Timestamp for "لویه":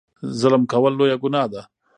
0.99-1.17